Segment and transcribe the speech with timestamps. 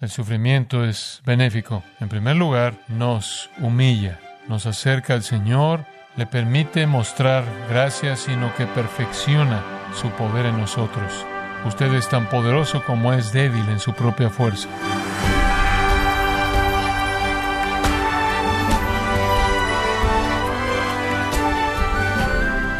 [0.00, 1.84] El sufrimiento es benéfico.
[2.00, 5.84] En primer lugar, nos humilla, nos acerca al Señor,
[6.16, 9.62] le permite mostrar gracia, sino que perfecciona
[9.94, 11.26] su poder en nosotros.
[11.66, 14.70] Usted es tan poderoso como es débil en su propia fuerza.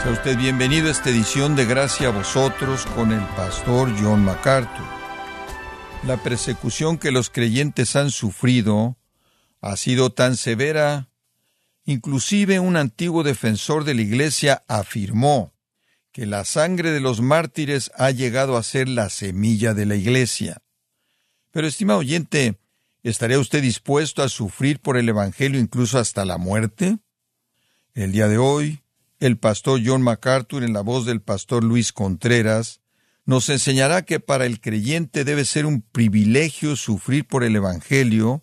[0.02, 4.99] Sea usted bienvenido a esta edición de Gracia a vosotros con el pastor John MacArthur.
[6.06, 8.96] La persecución que los creyentes han sufrido
[9.60, 11.10] ha sido tan severa,
[11.84, 15.52] inclusive un antiguo defensor de la Iglesia afirmó
[16.10, 20.62] que la sangre de los mártires ha llegado a ser la semilla de la Iglesia.
[21.50, 22.58] Pero, estimado oyente,
[23.02, 26.98] ¿estaría usted dispuesto a sufrir por el Evangelio incluso hasta la muerte?
[27.92, 28.82] El día de hoy,
[29.18, 32.80] el pastor John MacArthur, en la voz del pastor Luis Contreras,
[33.24, 38.42] nos enseñará que para el creyente debe ser un privilegio sufrir por el Evangelio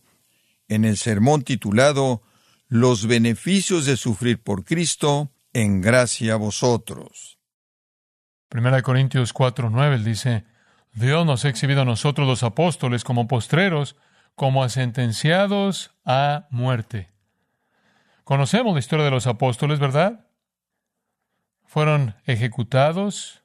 [0.68, 2.22] en el sermón titulado
[2.68, 7.40] Los beneficios de sufrir por Cristo en gracia a vosotros.
[8.50, 10.46] Primera de Corintios 4:9 dice,
[10.94, 13.96] Dios nos ha exhibido a nosotros los apóstoles como postreros,
[14.36, 17.10] como a sentenciados a muerte.
[18.24, 20.28] Conocemos la historia de los apóstoles, ¿verdad?
[21.66, 23.44] Fueron ejecutados,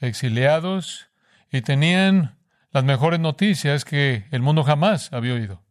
[0.00, 1.08] exiliados
[1.50, 2.36] y tenían
[2.72, 5.62] las mejores noticias que el mundo jamás había oído.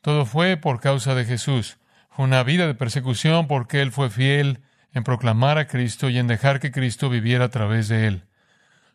[0.00, 1.78] Todo fue por causa de Jesús.
[2.10, 4.60] Fue una vida de persecución porque Él fue fiel
[4.92, 8.24] en proclamar a Cristo y en dejar que Cristo viviera a través de Él.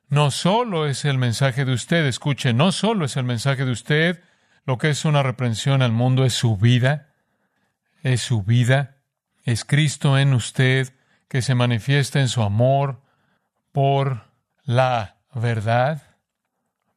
[0.08, 4.22] No solo es el mensaje de usted, escuche, no solo es el mensaje de usted,
[4.66, 7.10] lo que es una reprensión al mundo es su vida,
[8.04, 8.98] es su vida,
[9.44, 10.94] es Cristo en usted
[11.28, 13.01] que se manifiesta en su amor,
[13.72, 14.25] por
[14.64, 16.17] la verdad,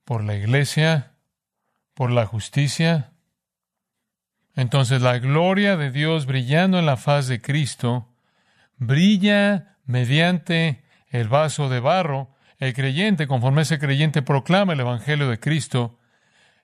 [0.05, 1.13] por la iglesia,
[1.95, 3.13] por la justicia.
[4.55, 8.09] Entonces la gloria de Dios brillando en la faz de Cristo
[8.77, 12.35] brilla mediante el vaso de barro.
[12.59, 15.99] El creyente, conforme ese creyente proclama el Evangelio de Cristo,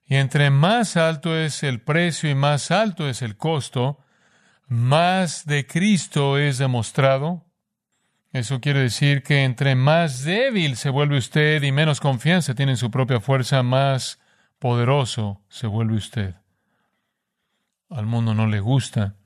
[0.06, 4.00] y entre más alto es el precio y más alto es el costo,
[4.66, 7.44] más de Cristo es demostrado,
[8.32, 12.78] eso quiere decir que entre más débil se vuelve usted y menos confianza tiene en
[12.78, 14.20] su propia fuerza, más
[14.60, 16.36] poderoso se vuelve usted.
[17.88, 19.16] Al mundo no le gusta.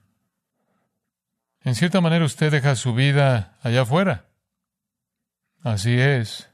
[1.61, 4.27] En cierta manera usted deja su vida allá afuera.
[5.63, 6.51] Así es.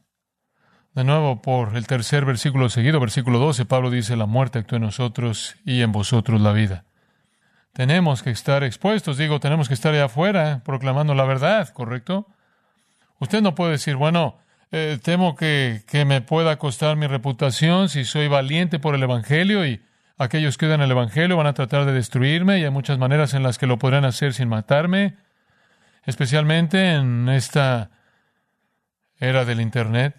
[0.94, 4.82] De nuevo, por el tercer versículo seguido, versículo 12, Pablo dice, la muerte actúa en
[4.82, 6.84] nosotros y en vosotros la vida.
[7.72, 12.27] Tenemos que estar expuestos, digo, tenemos que estar allá afuera proclamando la verdad, ¿correcto?
[13.20, 14.38] Usted no puede decir, bueno,
[14.72, 19.66] eh, temo que, que, me pueda costar mi reputación si soy valiente por el Evangelio
[19.66, 19.82] y
[20.16, 23.42] aquellos que dan el Evangelio van a tratar de destruirme y hay muchas maneras en
[23.42, 25.16] las que lo podrán hacer sin matarme,
[26.04, 27.91] especialmente en esta
[29.16, 30.16] era del Internet.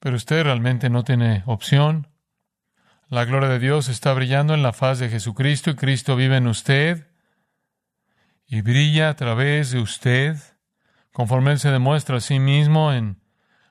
[0.00, 2.08] Pero usted realmente no tiene opción.
[3.08, 6.48] La gloria de Dios está brillando en la faz de Jesucristo y Cristo vive en
[6.48, 7.06] usted
[8.46, 10.36] y brilla a través de usted
[11.12, 13.20] conforme Él se demuestra a sí mismo en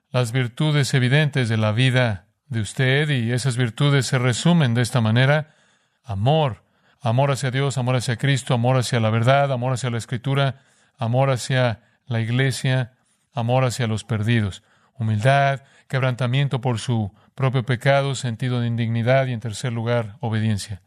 [0.10, 5.02] las virtudes evidentes de la vida de usted y esas virtudes se resumen de esta
[5.02, 5.56] manera.
[6.04, 6.64] Amor,
[7.00, 10.62] amor hacia Dios, amor hacia Cristo, amor hacia la verdad, amor hacia la Escritura,
[10.98, 12.94] amor hacia la Iglesia,
[13.34, 14.64] amor hacia los perdidos,
[14.94, 20.82] humildad, quebrantamiento por su propio pecado, sentido de indignidad y en tercer lugar, obediencia.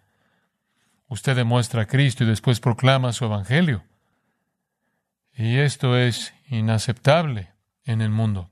[1.09, 3.85] Usted demuestra a Cristo y después proclama su Evangelio.
[5.37, 7.53] Y esto es inaceptable
[7.85, 8.51] en el mundo.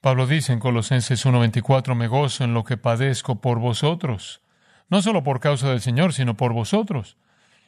[0.00, 4.42] Pablo dice en Colosenses 1:24, me gozo en lo que padezco por vosotros,
[4.88, 7.16] no solo por causa del Señor, sino por vosotros,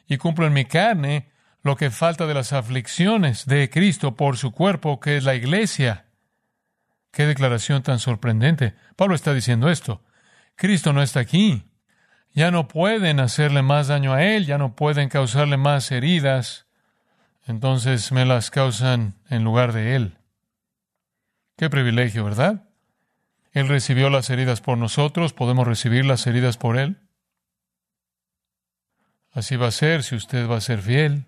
[0.07, 1.31] y cumplo en mi carne
[1.63, 6.05] lo que falta de las aflicciones de Cristo por su cuerpo, que es la iglesia.
[7.11, 8.75] Qué declaración tan sorprendente.
[8.95, 10.03] Pablo está diciendo esto.
[10.55, 11.71] Cristo no está aquí.
[12.31, 16.64] Ya no pueden hacerle más daño a él, ya no pueden causarle más heridas
[17.45, 20.17] entonces me las causan en lugar de Él.
[21.57, 22.67] Qué privilegio, ¿verdad?
[23.51, 26.97] Él recibió las heridas por nosotros, podemos recibir las heridas por Él.
[29.31, 31.25] Así va a ser si usted va a ser fiel.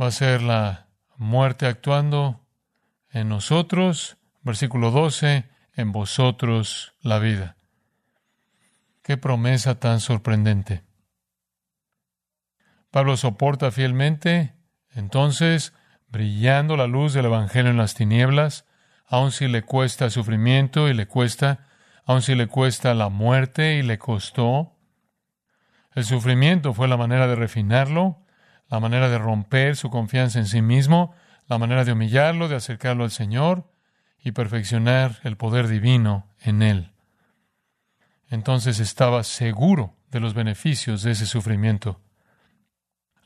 [0.00, 2.46] Va a ser la muerte actuando
[3.10, 7.56] en nosotros, versículo 12, en vosotros la vida.
[9.02, 10.82] Qué promesa tan sorprendente.
[12.90, 14.54] Pablo soporta fielmente,
[14.90, 15.72] entonces,
[16.08, 18.66] brillando la luz del Evangelio en las tinieblas,
[19.06, 21.68] aun si le cuesta sufrimiento y le cuesta,
[22.04, 24.76] aun si le cuesta la muerte y le costó.
[25.94, 28.24] El sufrimiento fue la manera de refinarlo,
[28.68, 31.14] la manera de romper su confianza en sí mismo,
[31.46, 33.72] la manera de humillarlo, de acercarlo al Señor
[34.22, 36.92] y perfeccionar el poder divino en él.
[38.28, 42.00] Entonces estaba seguro de los beneficios de ese sufrimiento.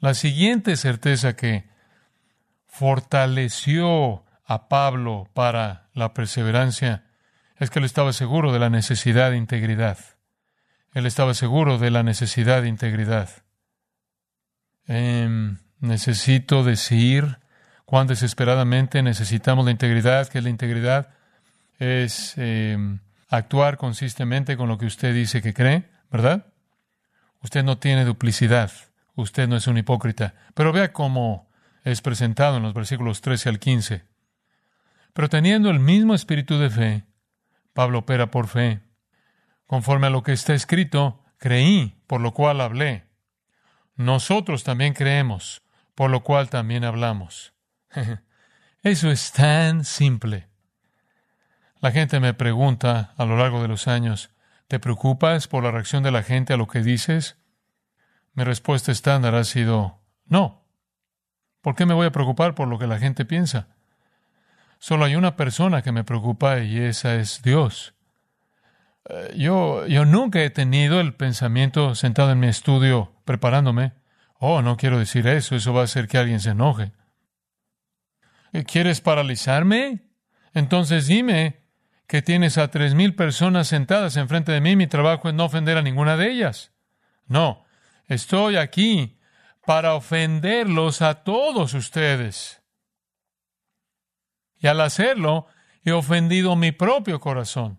[0.04, 1.64] La siguiente certeza que
[2.66, 7.06] fortaleció a Pablo para la perseverancia
[7.56, 9.96] es que él estaba seguro de la necesidad de integridad.
[10.92, 13.30] Él estaba seguro de la necesidad de integridad.
[14.86, 17.38] Em, necesito decir
[17.86, 20.28] cuán desesperadamente necesitamos la integridad.
[20.28, 21.14] que la integridad?
[21.78, 22.98] Es em,
[23.30, 26.44] actuar consistentemente con lo que usted dice que cree, ¿verdad?
[27.40, 28.70] Usted no tiene duplicidad,
[29.14, 30.34] usted no es un hipócrita.
[30.54, 31.50] Pero vea cómo
[31.82, 34.04] es presentado en los versículos 13 al 15.
[35.12, 37.04] Pero teniendo el mismo espíritu de fe,
[37.72, 38.80] Pablo opera por fe.
[39.66, 43.06] Conforme a lo que está escrito, creí, por lo cual hablé.
[43.96, 45.62] Nosotros también creemos,
[45.94, 47.52] por lo cual también hablamos.
[48.82, 50.48] Eso es tan simple.
[51.80, 54.30] La gente me pregunta a lo largo de los años,
[54.68, 57.36] ¿te preocupas por la reacción de la gente a lo que dices?
[58.34, 60.64] Mi respuesta estándar ha sido, no.
[61.60, 63.68] ¿Por qué me voy a preocupar por lo que la gente piensa?
[64.78, 67.94] Solo hay una persona que me preocupa y esa es Dios.
[69.08, 73.92] Eh, yo, yo nunca he tenido el pensamiento sentado en mi estudio preparándome.
[74.38, 76.92] Oh, no quiero decir eso, eso va a hacer que alguien se enoje.
[78.66, 80.02] ¿Quieres paralizarme?
[80.52, 81.64] Entonces dime
[82.06, 85.78] que tienes a tres mil personas sentadas enfrente de mí, mi trabajo es no ofender
[85.78, 86.72] a ninguna de ellas.
[87.26, 87.63] No,
[88.06, 89.18] estoy aquí
[89.66, 92.62] para ofenderlos a todos ustedes.
[94.58, 95.46] Y al hacerlo,
[95.84, 97.78] he ofendido mi propio corazón.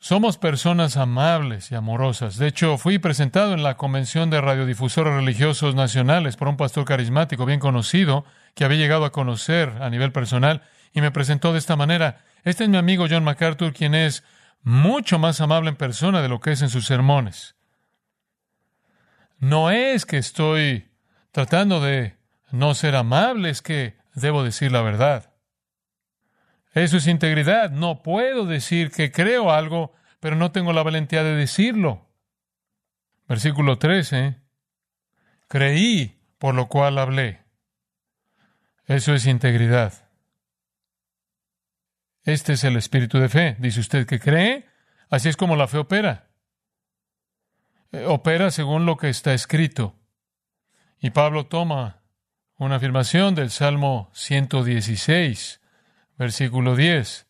[0.00, 2.36] Somos personas amables y amorosas.
[2.36, 7.46] De hecho, fui presentado en la Convención de Radiodifusores Religiosos Nacionales por un pastor carismático
[7.46, 8.24] bien conocido
[8.54, 10.62] que había llegado a conocer a nivel personal
[10.92, 12.24] y me presentó de esta manera.
[12.44, 14.22] Este es mi amigo John MacArthur, quien es
[14.62, 17.57] mucho más amable en persona de lo que es en sus sermones.
[19.38, 20.90] No es que estoy
[21.30, 22.16] tratando de
[22.50, 25.32] no ser amable, es que debo decir la verdad.
[26.74, 27.70] Eso es integridad.
[27.70, 32.08] No puedo decir que creo algo, pero no tengo la valentía de decirlo.
[33.28, 34.40] Versículo 13.
[35.48, 37.42] Creí, por lo cual hablé.
[38.86, 40.08] Eso es integridad.
[42.24, 43.56] Este es el espíritu de fe.
[43.58, 44.66] Dice usted que cree,
[45.10, 46.27] así es como la fe opera.
[47.92, 49.94] Eh, opera según lo que está escrito.
[51.00, 52.02] Y Pablo toma
[52.56, 55.60] una afirmación del Salmo 116,
[56.16, 57.26] versículo 10.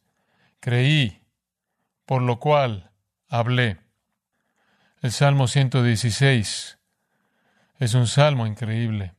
[0.61, 1.23] Creí,
[2.07, 2.91] por lo cual
[3.29, 3.79] hablé.
[5.03, 6.79] El Salmo 116
[7.79, 9.15] es un salmo increíble.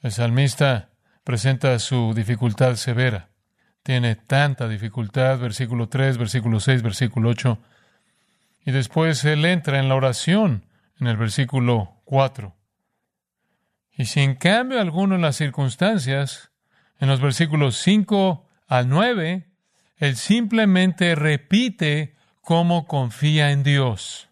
[0.00, 0.90] El salmista
[1.22, 3.28] presenta su dificultad severa
[3.86, 7.56] tiene tanta dificultad, versículo 3, versículo 6, versículo 8.
[8.66, 10.66] Y después él entra en la oración
[10.98, 12.54] en el versículo 4.
[13.92, 16.50] Y si en cambio alguno en las circunstancias,
[16.98, 19.46] en los versículos 5 al 9,
[19.98, 24.28] él simplemente repite cómo confía en Dios.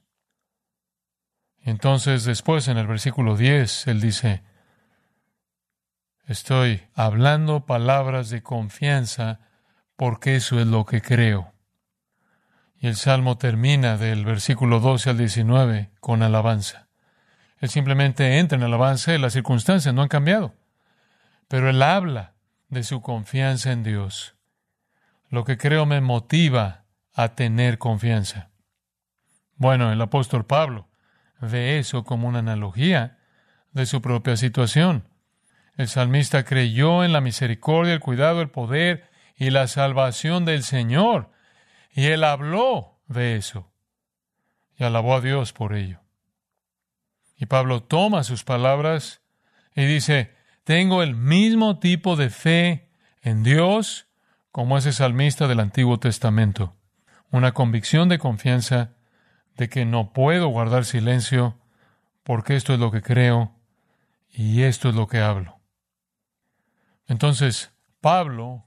[1.63, 4.43] Entonces después en el versículo 10, él dice,
[6.27, 9.39] Estoy hablando palabras de confianza
[9.95, 11.54] porque eso es lo que creo.
[12.85, 16.89] Y el salmo termina del versículo 12 al 19 con alabanza.
[17.59, 20.55] Él simplemente entra en alabanza y las circunstancias no han cambiado.
[21.49, 22.35] Pero él habla
[22.69, 24.37] de su confianza en Dios.
[25.31, 28.51] Lo que creo me motiva a tener confianza.
[29.57, 30.91] Bueno, el apóstol Pablo
[31.41, 33.17] ve eso como una analogía
[33.73, 35.09] de su propia situación.
[35.79, 41.33] El salmista creyó en la misericordia, el cuidado, el poder y la salvación del Señor.
[41.95, 43.71] Y él habló de eso.
[44.77, 46.01] Y alabó a Dios por ello.
[47.37, 49.23] Y Pablo toma sus palabras
[49.77, 50.35] y dice,
[50.65, 52.91] tengo el mismo tipo de fe
[53.23, 54.09] en Dios
[54.51, 56.77] como ese salmista del Antiguo Testamento.
[57.31, 58.95] Una convicción de confianza
[59.57, 61.59] de que no puedo guardar silencio
[62.25, 63.55] porque esto es lo que creo
[64.33, 65.61] y esto es lo que hablo.
[67.07, 68.65] Entonces, Pablo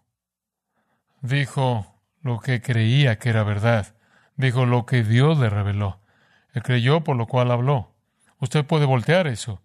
[1.21, 3.95] dijo lo que creía que era verdad,
[4.35, 6.01] dijo lo que Dios le reveló.
[6.53, 7.95] Él creyó por lo cual habló.
[8.39, 9.61] Usted puede voltear eso.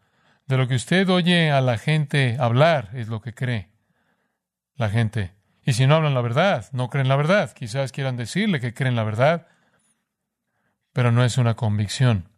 [0.46, 3.72] De lo que usted oye a la gente hablar es lo que cree
[4.76, 5.32] la gente.
[5.64, 7.52] Y si no hablan la verdad, no creen la verdad.
[7.52, 9.46] Quizás quieran decirle que creen la verdad,
[10.92, 12.28] pero no es una convicción.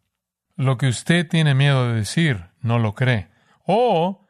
[0.57, 3.29] Lo que usted tiene miedo de decir, no lo cree.
[3.67, 4.27] O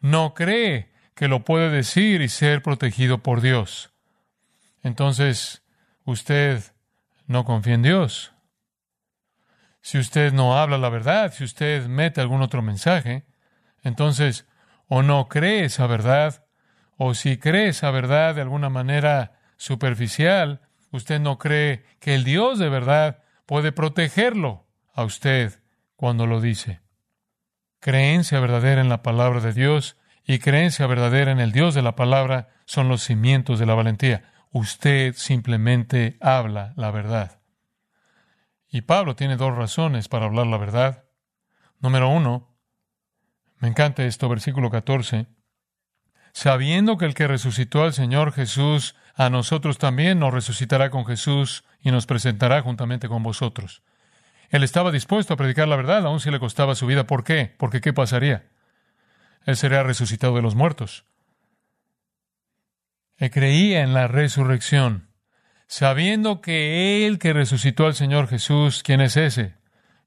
[0.00, 3.92] no cree que lo puede decir y ser protegido por Dios.
[4.88, 5.62] Entonces,
[6.04, 6.62] usted
[7.26, 8.32] no confía en Dios.
[9.82, 13.26] Si usted no habla la verdad, si usted mete algún otro mensaje,
[13.82, 14.46] entonces
[14.86, 16.46] o no cree esa verdad,
[16.96, 22.58] o si cree esa verdad de alguna manera superficial, usted no cree que el Dios
[22.58, 25.60] de verdad puede protegerlo a usted
[25.96, 26.80] cuando lo dice.
[27.78, 31.94] Creencia verdadera en la palabra de Dios y creencia verdadera en el Dios de la
[31.94, 34.32] palabra son los cimientos de la valentía.
[34.50, 37.40] Usted simplemente habla la verdad.
[38.70, 41.04] Y Pablo tiene dos razones para hablar la verdad.
[41.80, 42.56] Número uno,
[43.58, 45.26] me encanta esto, versículo 14,
[46.32, 51.64] sabiendo que el que resucitó al Señor Jesús, a nosotros también nos resucitará con Jesús
[51.80, 53.82] y nos presentará juntamente con vosotros.
[54.50, 57.06] Él estaba dispuesto a predicar la verdad, aun si le costaba su vida.
[57.06, 57.54] ¿Por qué?
[57.58, 58.48] Porque ¿qué pasaría?
[59.44, 61.04] Él sería resucitado de los muertos.
[63.18, 65.08] Él creía en la resurrección,
[65.66, 69.56] sabiendo que Él que resucitó al Señor Jesús, ¿quién es ese?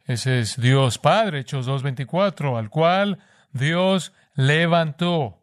[0.06, 3.20] Ese es Dios Padre, Hechos 2.24, al cual
[3.52, 5.42] Dios levantó.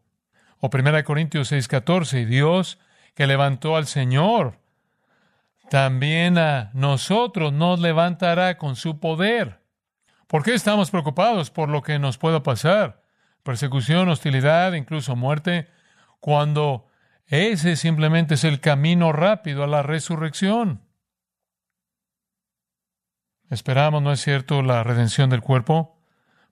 [0.60, 2.78] O 1 Corintios 6.14, y Dios
[3.14, 4.58] que levantó al Señor,
[5.68, 9.60] también a nosotros nos levantará con su poder.
[10.26, 13.02] ¿Por qué estamos preocupados por lo que nos pueda pasar?
[13.42, 15.68] Persecución, hostilidad, incluso muerte,
[16.20, 16.87] cuando
[17.28, 20.82] ese simplemente es el camino rápido a la resurrección.
[23.50, 25.98] Esperamos, ¿no es cierto?, la redención del cuerpo.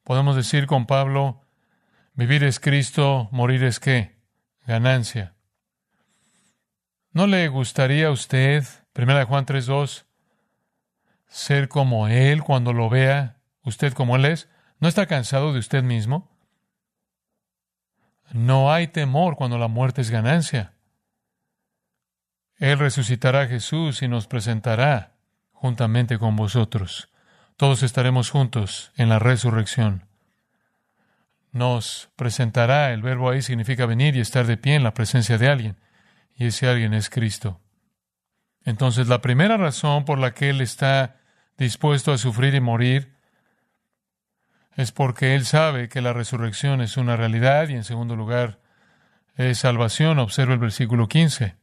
[0.05, 1.43] Podemos decir con Pablo,
[2.15, 4.17] vivir es Cristo, morir es qué?
[4.67, 5.35] Ganancia.
[7.13, 10.05] ¿No le gustaría a usted, primera de Juan 3.2,
[11.27, 14.49] ser como Él cuando lo vea, usted como Él es?
[14.81, 16.36] ¿No está cansado de usted mismo?
[18.33, 20.73] No hay temor cuando la muerte es ganancia.
[22.59, 25.17] Él resucitará a Jesús y nos presentará
[25.53, 27.09] juntamente con vosotros.
[27.57, 30.07] Todos estaremos juntos en la resurrección.
[31.53, 35.49] Nos presentará, el verbo ahí significa venir y estar de pie en la presencia de
[35.49, 35.77] alguien,
[36.35, 37.61] y ese alguien es Cristo.
[38.65, 41.17] Entonces, la primera razón por la que Él está
[41.57, 43.16] dispuesto a sufrir y morir
[44.77, 48.59] es porque Él sabe que la resurrección es una realidad y en segundo lugar
[49.35, 50.19] es salvación.
[50.19, 51.57] Observa el versículo 15.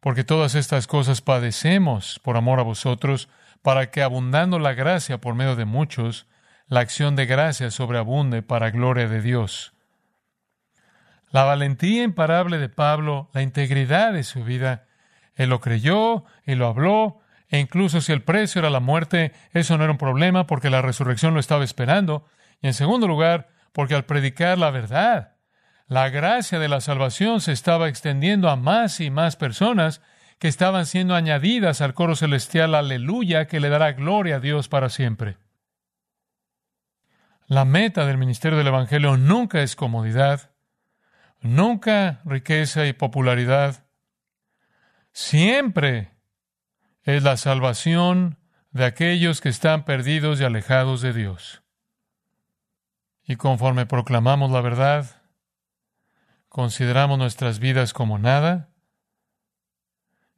[0.00, 3.28] Porque todas estas cosas padecemos por amor a vosotros,
[3.62, 6.26] para que abundando la gracia por medio de muchos,
[6.68, 9.72] la acción de gracia sobreabunde para gloria de Dios.
[11.30, 14.86] La valentía imparable de Pablo, la integridad de su vida,
[15.34, 19.76] él lo creyó y lo habló, e incluso si el precio era la muerte, eso
[19.76, 22.26] no era un problema porque la resurrección lo estaba esperando.
[22.60, 25.36] Y en segundo lugar, porque al predicar la verdad,
[25.86, 30.02] la gracia de la salvación se estaba extendiendo a más y más personas
[30.38, 34.88] que estaban siendo añadidas al coro celestial aleluya que le dará gloria a Dios para
[34.88, 35.36] siempre.
[37.46, 40.50] La meta del ministerio del Evangelio nunca es comodidad,
[41.40, 43.84] nunca riqueza y popularidad,
[45.12, 46.15] siempre
[47.06, 48.36] es la salvación
[48.72, 51.62] de aquellos que están perdidos y alejados de Dios.
[53.24, 55.22] Y conforme proclamamos la verdad,
[56.48, 58.70] consideramos nuestras vidas como nada,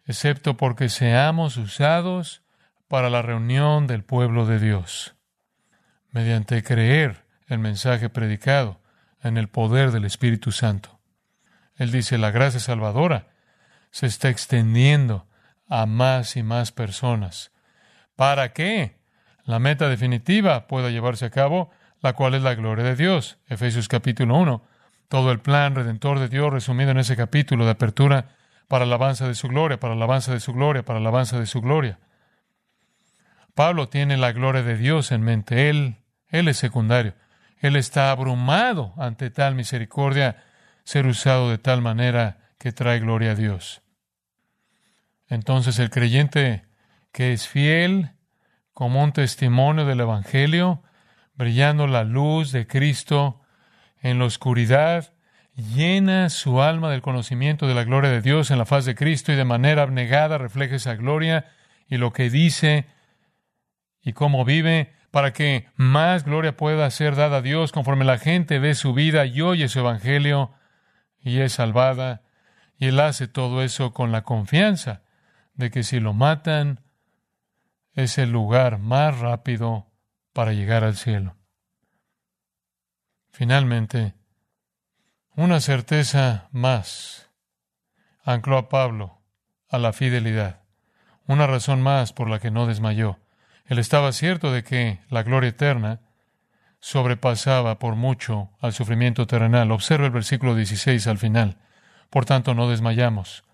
[0.04, 2.42] excepto porque seamos usados
[2.86, 5.16] para la reunión del pueblo de Dios,
[6.10, 8.80] mediante creer el mensaje predicado
[9.22, 11.00] en el poder del Espíritu Santo.
[11.76, 13.28] Él dice, la gracia salvadora
[13.90, 15.27] se está extendiendo
[15.68, 17.52] a más y más personas.
[18.16, 18.98] ¿Para qué?
[19.44, 21.70] La meta definitiva pueda llevarse a cabo,
[22.00, 23.38] la cual es la gloria de Dios.
[23.46, 24.62] Efesios capítulo 1.
[25.08, 28.36] Todo el plan redentor de Dios resumido en ese capítulo de apertura
[28.68, 31.98] para alabanza de su gloria, para alabanza de su gloria, para alabanza de su gloria.
[33.54, 35.70] Pablo tiene la gloria de Dios en mente.
[35.70, 35.96] Él,
[36.28, 37.14] él es secundario.
[37.58, 40.44] Él está abrumado ante tal misericordia,
[40.84, 43.82] ser usado de tal manera que trae gloria a Dios.
[45.28, 46.64] Entonces el creyente
[47.12, 48.12] que es fiel
[48.72, 50.82] como un testimonio del Evangelio,
[51.34, 53.40] brillando la luz de Cristo
[54.00, 55.12] en la oscuridad,
[55.56, 59.32] llena su alma del conocimiento de la gloria de Dios en la faz de Cristo
[59.32, 61.46] y de manera abnegada refleja esa gloria
[61.88, 62.86] y lo que dice
[64.00, 68.58] y cómo vive, para que más gloria pueda ser dada a Dios conforme la gente
[68.58, 70.52] ve su vida y oye su Evangelio
[71.20, 72.22] y es salvada
[72.78, 75.02] Y Él hace todo eso con la confianza
[75.58, 76.80] de que si lo matan,
[77.92, 79.90] es el lugar más rápido
[80.32, 81.36] para llegar al cielo.
[83.32, 84.14] Finalmente,
[85.34, 87.28] una certeza más
[88.22, 89.20] ancló a Pablo
[89.68, 90.62] a la fidelidad,
[91.26, 93.18] una razón más por la que no desmayó.
[93.66, 96.00] Él estaba cierto de que la gloria eterna
[96.78, 99.72] sobrepasaba por mucho al sufrimiento terrenal.
[99.72, 101.58] Observa el versículo 16 al final.
[102.10, 103.44] Por tanto, no desmayamos.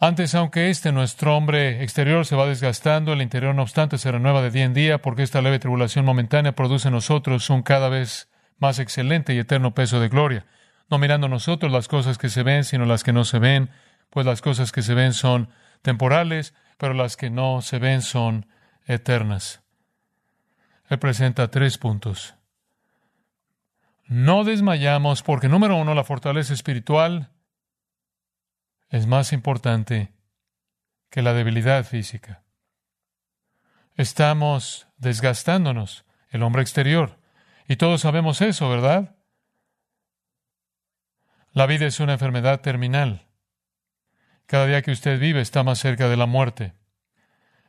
[0.00, 4.42] Antes, aunque este nuestro hombre exterior se va desgastando, el interior no obstante se renueva
[4.42, 8.30] de día en día, porque esta leve tribulación momentánea produce en nosotros un cada vez
[8.58, 10.46] más excelente y eterno peso de gloria,
[10.88, 13.70] no mirando nosotros las cosas que se ven, sino las que no se ven,
[14.10, 15.48] pues las cosas que se ven son
[15.82, 18.46] temporales, pero las que no se ven son
[18.86, 19.62] eternas.
[20.88, 22.36] Él presenta tres puntos.
[24.06, 27.30] No desmayamos porque, número uno, la fortaleza espiritual
[28.90, 30.12] es más importante
[31.10, 32.42] que la debilidad física.
[33.96, 37.18] Estamos desgastándonos, el hombre exterior,
[37.66, 39.16] y todos sabemos eso, ¿verdad?
[41.52, 43.26] La vida es una enfermedad terminal.
[44.46, 46.74] Cada día que usted vive está más cerca de la muerte.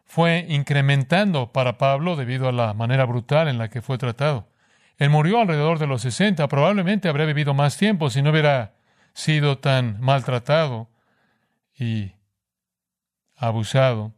[0.05, 4.49] Fue incrementando para Pablo debido a la manera brutal en la que fue tratado.
[4.97, 8.75] Él murió alrededor de los 60, probablemente habría vivido más tiempo si no hubiera
[9.13, 10.89] sido tan maltratado
[11.79, 12.13] y
[13.35, 14.13] abusado.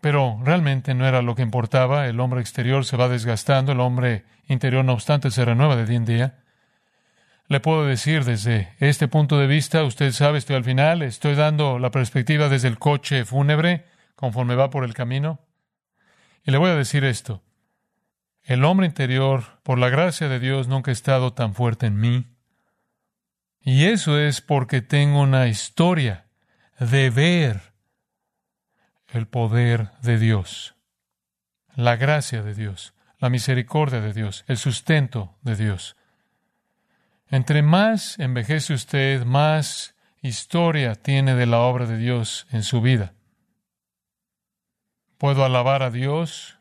[0.00, 2.08] Pero realmente no era lo que importaba.
[2.08, 5.96] El hombre exterior se va desgastando, el hombre interior, no obstante, se renueva de día
[5.96, 6.44] en día.
[7.46, 11.78] Le puedo decir desde este punto de vista, usted sabe, estoy al final, estoy dando
[11.78, 15.40] la perspectiva desde el coche fúnebre conforme va por el camino.
[16.44, 17.42] Y le voy a decir esto.
[18.42, 22.29] El hombre interior, por la gracia de Dios, nunca ha estado tan fuerte en mí
[23.62, 26.26] y eso es porque tengo una historia
[26.78, 27.60] de ver
[29.08, 30.74] el poder de Dios,
[31.74, 35.96] la gracia de Dios, la misericordia de Dios, el sustento de Dios.
[37.28, 43.14] Entre más envejece usted, más historia tiene de la obra de Dios en su vida.
[45.18, 46.59] Puedo alabar a Dios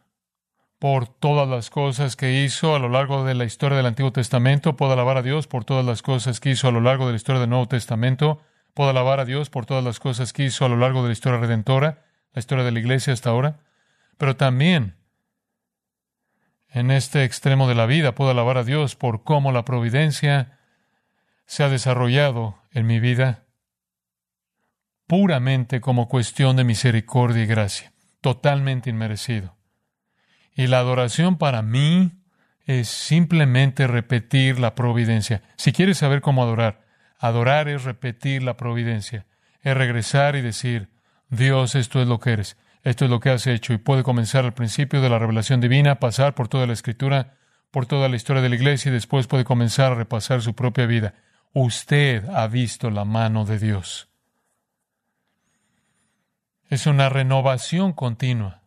[0.80, 4.78] por todas las cosas que hizo a lo largo de la historia del Antiguo Testamento.
[4.78, 7.18] Puedo alabar a Dios por todas las cosas que hizo a lo largo de la
[7.18, 8.42] historia del Nuevo Testamento.
[8.74, 11.14] Puedo alabar a Dios por todas las cosas que hizo a lo largo de la
[11.14, 13.60] historia redentora, la historia de la Iglesia hasta ahora.
[14.18, 14.96] Pero también,
[16.70, 20.60] en este extremo de la vida, puedo alabar a Dios por cómo la providencia
[21.46, 23.48] se ha desarrollado en mi vida
[25.08, 29.59] puramente como cuestión de misericordia y gracia, totalmente inmerecido.
[30.60, 32.12] Y la adoración para mí
[32.66, 35.42] es simplemente repetir la providencia.
[35.56, 36.82] Si quieres saber cómo adorar,
[37.18, 39.26] adorar es repetir la providencia,
[39.62, 40.90] es regresar y decir,
[41.30, 44.44] Dios, esto es lo que eres, esto es lo que has hecho, y puede comenzar
[44.44, 47.38] al principio de la revelación divina, pasar por toda la escritura,
[47.72, 50.86] por toda la historia de la iglesia, y después puede comenzar a repasar su propia
[50.88, 51.14] vida.
[51.54, 54.10] Usted ha visto la mano de Dios.
[56.70, 58.60] Es una renovación continua.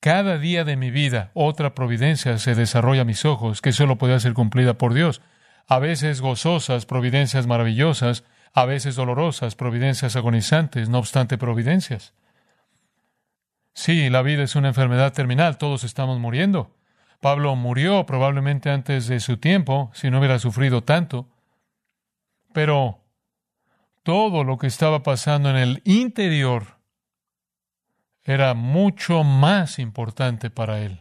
[0.00, 4.18] Cada día de mi vida otra providencia se desarrolla a mis ojos que solo puede
[4.20, 5.20] ser cumplida por Dios.
[5.66, 12.14] A veces gozosas, providencias maravillosas, a veces dolorosas, providencias agonizantes, no obstante providencias.
[13.74, 16.74] Sí, la vida es una enfermedad terminal, todos estamos muriendo.
[17.20, 21.28] Pablo murió probablemente antes de su tiempo, si no hubiera sufrido tanto.
[22.52, 23.04] Pero
[24.04, 26.77] todo lo que estaba pasando en el interior
[28.28, 31.00] era mucho más importante para él.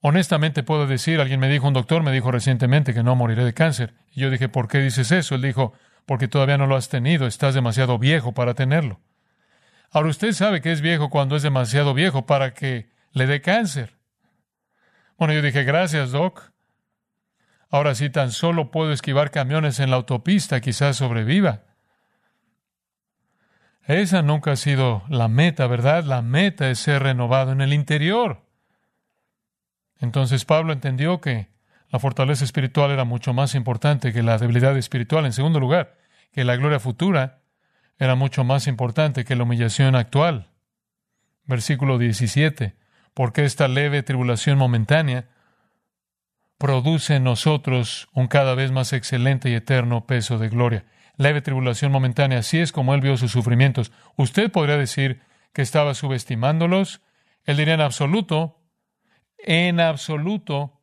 [0.00, 3.52] Honestamente puedo decir, alguien me dijo, un doctor me dijo recientemente que no moriré de
[3.52, 3.92] cáncer.
[4.12, 5.34] Y yo dije, ¿por qué dices eso?
[5.34, 5.74] Él dijo,
[6.06, 8.98] porque todavía no lo has tenido, estás demasiado viejo para tenerlo.
[9.90, 13.98] Ahora usted sabe que es viejo cuando es demasiado viejo para que le dé cáncer.
[15.18, 16.50] Bueno, yo dije, gracias, Doc.
[17.68, 21.64] Ahora si tan solo puedo esquivar camiones en la autopista, quizás sobreviva.
[23.86, 26.04] Esa nunca ha sido la meta, ¿verdad?
[26.04, 28.42] La meta es ser renovado en el interior.
[30.00, 31.48] Entonces Pablo entendió que
[31.90, 35.26] la fortaleza espiritual era mucho más importante que la debilidad espiritual.
[35.26, 35.98] En segundo lugar,
[36.32, 37.42] que la gloria futura
[37.98, 40.48] era mucho más importante que la humillación actual.
[41.44, 42.74] Versículo 17.
[43.12, 45.28] Porque esta leve tribulación momentánea
[46.58, 50.84] produce en nosotros un cada vez más excelente y eterno peso de gloria
[51.16, 52.38] leve tribulación momentánea.
[52.38, 53.92] Así es como él vio sus sufrimientos.
[54.16, 55.20] Usted podría decir
[55.52, 57.00] que estaba subestimándolos.
[57.44, 58.60] Él diría en absoluto,
[59.38, 60.80] en absoluto,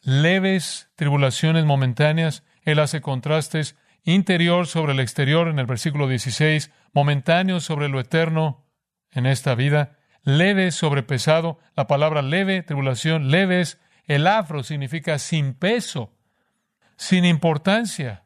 [0.00, 2.44] leves tribulaciones momentáneas.
[2.62, 8.66] Él hace contrastes interior sobre el exterior en el versículo 16, momentáneo sobre lo eterno
[9.10, 15.54] en esta vida, leve sobre pesado, la palabra leve, tribulación, leves, el afro significa sin
[15.54, 16.16] peso,
[16.96, 18.24] sin importancia.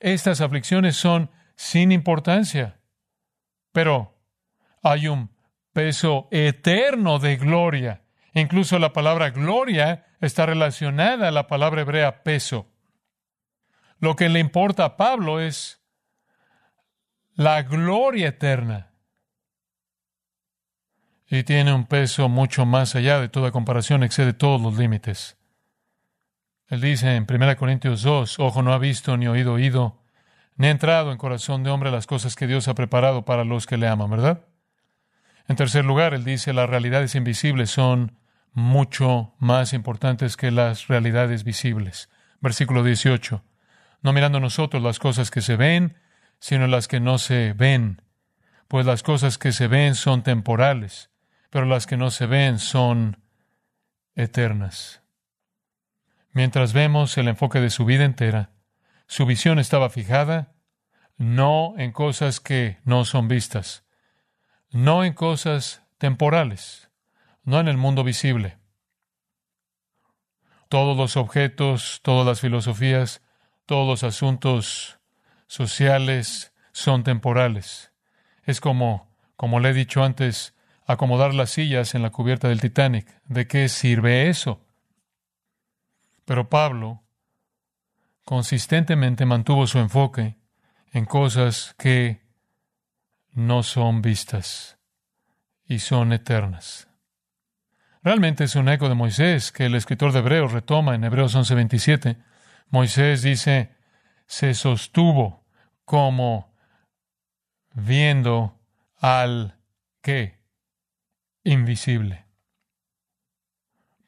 [0.00, 2.78] Estas aflicciones son sin importancia,
[3.72, 4.16] pero
[4.82, 5.30] hay un
[5.72, 8.02] peso eterno de gloria.
[8.34, 12.66] Incluso la palabra gloria está relacionada a la palabra hebrea peso.
[13.98, 15.80] Lo que le importa a Pablo es
[17.34, 18.92] la gloria eterna.
[21.30, 25.37] Y tiene un peso mucho más allá de toda comparación, excede todos los límites.
[26.68, 30.02] Él dice en 1 Corintios 2, ojo no ha visto ni oído oído,
[30.56, 33.66] ni ha entrado en corazón de hombre las cosas que Dios ha preparado para los
[33.66, 34.44] que le aman, ¿verdad?
[35.48, 38.18] En tercer lugar, él dice, las realidades invisibles son
[38.52, 42.10] mucho más importantes que las realidades visibles.
[42.40, 43.42] Versículo 18.
[44.02, 45.96] No mirando nosotros las cosas que se ven,
[46.38, 48.02] sino las que no se ven.
[48.68, 51.10] Pues las cosas que se ven son temporales,
[51.48, 53.16] pero las que no se ven son
[54.14, 55.02] eternas.
[56.32, 58.50] Mientras vemos el enfoque de su vida entera,
[59.06, 60.54] su visión estaba fijada
[61.18, 63.84] no en cosas que no son vistas,
[64.70, 66.90] no en cosas temporales,
[67.42, 68.58] no en el mundo visible.
[70.68, 73.22] Todos los objetos, todas las filosofías,
[73.66, 75.00] todos los asuntos
[75.46, 77.92] sociales son temporales.
[78.44, 80.54] Es como, como le he dicho antes,
[80.86, 83.20] acomodar las sillas en la cubierta del Titanic.
[83.24, 84.67] ¿De qué sirve eso?
[86.28, 87.04] Pero Pablo
[88.26, 90.36] consistentemente mantuvo su enfoque
[90.92, 92.20] en cosas que
[93.32, 94.78] no son vistas
[95.64, 96.90] y son eternas.
[98.02, 102.22] Realmente es un eco de Moisés que el escritor de Hebreos retoma en Hebreos 11:27.
[102.68, 103.74] Moisés dice,
[104.26, 105.46] se sostuvo
[105.86, 106.54] como
[107.72, 108.60] viendo
[108.98, 109.56] al
[110.02, 110.42] que
[111.42, 112.27] invisible.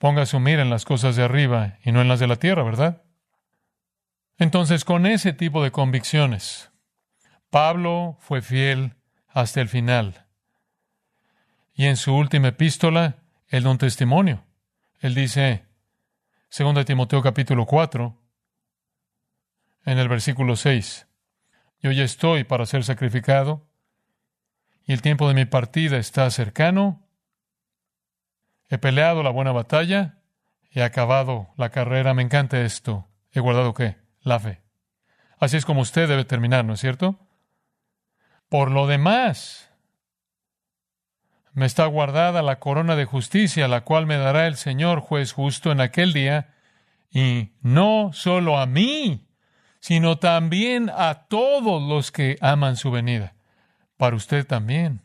[0.01, 2.63] Ponga su mira en las cosas de arriba y no en las de la tierra,
[2.63, 3.03] ¿verdad?
[4.39, 6.71] Entonces, con ese tipo de convicciones,
[7.51, 8.95] Pablo fue fiel
[9.29, 10.25] hasta el final.
[11.75, 14.47] Y en su última epístola, él da un testimonio.
[15.01, 15.67] Él dice,
[16.59, 18.19] 2 Timoteo capítulo 4,
[19.85, 21.09] en el versículo 6,
[21.83, 23.69] yo ya estoy para ser sacrificado
[24.87, 27.07] y el tiempo de mi partida está cercano.
[28.71, 30.21] He peleado la buena batalla,
[30.71, 33.09] he acabado la carrera, me encanta esto.
[33.33, 33.97] ¿He guardado qué?
[34.23, 34.63] La fe.
[35.41, 37.19] Así es como usted debe terminar, ¿no es cierto?
[38.49, 39.71] Por lo demás,
[41.53, 45.73] me está guardada la corona de justicia, la cual me dará el Señor juez justo
[45.73, 46.55] en aquel día,
[47.11, 49.27] y no solo a mí,
[49.81, 53.35] sino también a todos los que aman su venida.
[53.97, 55.03] Para usted también.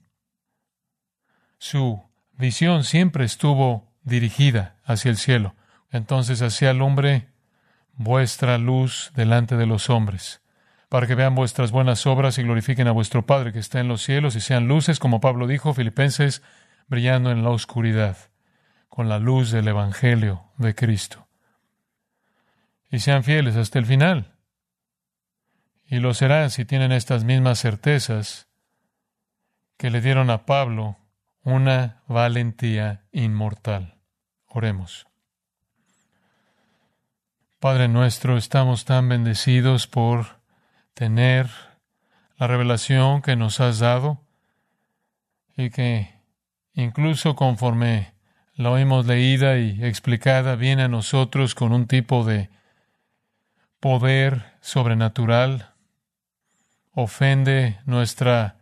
[1.57, 2.03] Su
[2.37, 5.55] visión siempre estuvo dirigida hacia el cielo.
[5.91, 7.27] Entonces hacía el hombre
[7.93, 10.41] vuestra luz delante de los hombres
[10.89, 14.01] para que vean vuestras buenas obras y glorifiquen a vuestro Padre que está en los
[14.01, 16.41] cielos y sean luces, como Pablo dijo, Filipenses,
[16.87, 18.17] brillando en la oscuridad,
[18.87, 21.27] con la luz del Evangelio de Cristo.
[22.89, 24.35] Y sean fieles hasta el final.
[25.87, 28.47] Y lo serán si tienen estas mismas certezas
[29.77, 30.97] que le dieron a Pablo
[31.45, 33.95] una valentía inmortal.
[34.47, 35.07] Oremos.
[37.59, 40.39] Padre nuestro, estamos tan bendecidos por
[40.95, 41.49] tener
[42.37, 44.21] la revelación que nos has dado
[45.55, 46.15] y que
[46.73, 48.13] incluso conforme
[48.55, 52.49] la oímos leída y explicada viene a nosotros con un tipo de
[53.79, 55.73] poder sobrenatural,
[56.93, 58.57] ofende nuestra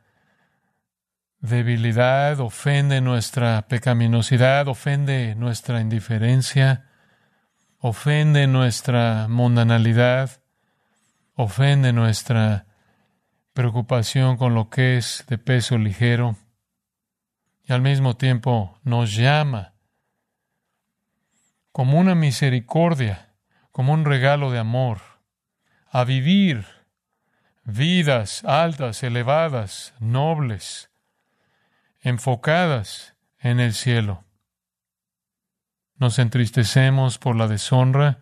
[1.43, 6.89] debilidad, ofende nuestra pecaminosidad, ofende nuestra indiferencia,
[7.79, 10.41] ofende nuestra mundanalidad,
[11.35, 12.65] ofende nuestra
[13.51, 16.37] preocupación con lo que es de peso ligero
[17.65, 19.73] y al mismo tiempo nos llama
[21.73, 23.35] como una misericordia,
[23.73, 25.01] como un regalo de amor,
[25.91, 26.65] a vivir
[27.65, 30.89] vidas altas, elevadas, nobles,
[32.03, 34.25] enfocadas en el cielo.
[35.95, 38.19] Nos entristecemos por la deshonra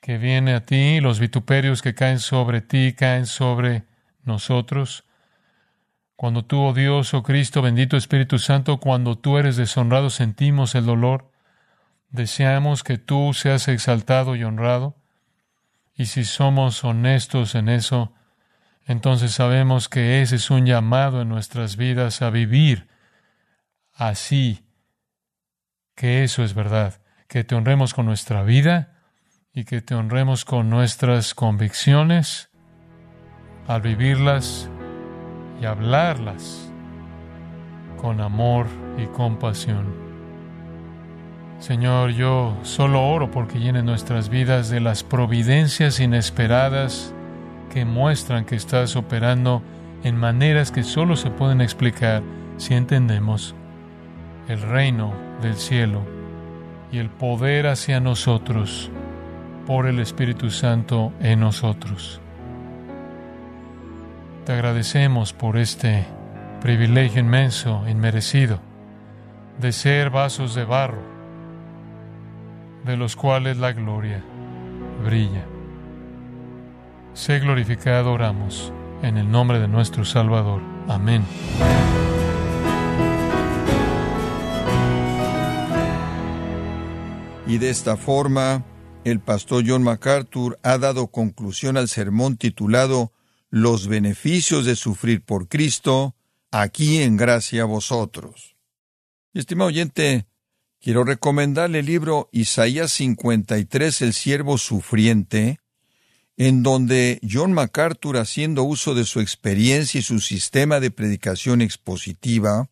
[0.00, 3.84] que viene a ti, los vituperios que caen sobre ti, caen sobre
[4.24, 5.04] nosotros.
[6.16, 10.86] Cuando tú, oh Dios, oh Cristo, bendito Espíritu Santo, cuando tú eres deshonrado, sentimos el
[10.86, 11.30] dolor.
[12.08, 14.96] Deseamos que tú seas exaltado y honrado.
[15.94, 18.14] Y si somos honestos en eso,
[18.90, 22.88] entonces sabemos que ese es un llamado en nuestras vidas a vivir
[23.94, 24.64] así,
[25.94, 28.98] que eso es verdad, que te honremos con nuestra vida
[29.54, 32.50] y que te honremos con nuestras convicciones
[33.68, 34.68] al vivirlas
[35.62, 36.72] y hablarlas
[37.96, 38.66] con amor
[38.98, 39.94] y compasión.
[41.60, 47.14] Señor, yo solo oro porque llenen nuestras vidas de las providencias inesperadas
[47.70, 49.62] que muestran que estás operando
[50.02, 52.22] en maneras que solo se pueden explicar
[52.56, 53.54] si entendemos
[54.48, 56.02] el reino del cielo
[56.92, 58.90] y el poder hacia nosotros
[59.66, 62.20] por el Espíritu Santo en nosotros.
[64.44, 66.06] Te agradecemos por este
[66.60, 68.60] privilegio inmenso, inmerecido,
[69.60, 71.02] de ser vasos de barro,
[72.84, 74.22] de los cuales la gloria
[75.04, 75.44] brilla.
[77.14, 80.62] Sé glorificado, oramos, en el nombre de nuestro Salvador.
[80.88, 81.24] Amén.
[87.46, 88.64] Y de esta forma,
[89.02, 93.12] el pastor John MacArthur ha dado conclusión al sermón titulado
[93.50, 96.14] Los beneficios de sufrir por Cristo,
[96.52, 98.56] aquí en gracia a vosotros.
[99.34, 100.26] estimado oyente,
[100.80, 105.58] quiero recomendarle el libro Isaías 53, El siervo sufriente,
[106.40, 112.70] en donde John MacArthur, haciendo uso de su experiencia y su sistema de predicación expositiva,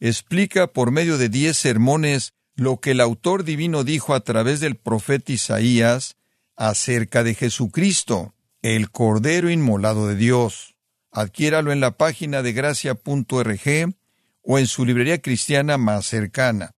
[0.00, 4.76] explica por medio de diez sermones lo que el autor divino dijo a través del
[4.76, 6.18] profeta Isaías
[6.56, 10.76] acerca de Jesucristo, el Cordero Inmolado de Dios.
[11.10, 13.94] Adquiéralo en la página de gracia.org
[14.42, 16.72] o en su librería cristiana más cercana.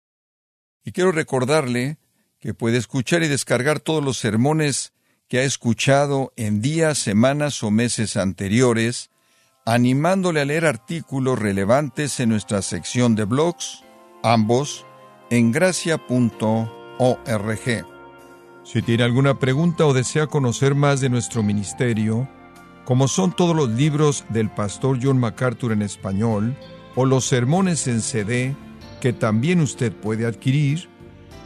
[0.85, 1.97] Y quiero recordarle
[2.39, 4.93] que puede escuchar y descargar todos los sermones
[5.31, 9.11] que ha escuchado en días, semanas o meses anteriores,
[9.65, 13.81] animándole a leer artículos relevantes en nuestra sección de blogs,
[14.23, 14.85] ambos
[15.29, 16.67] en gracia.org.
[18.65, 22.27] Si tiene alguna pregunta o desea conocer más de nuestro ministerio,
[22.83, 26.57] como son todos los libros del pastor John MacArthur en español
[26.97, 28.53] o los sermones en CD
[28.99, 30.89] que también usted puede adquirir,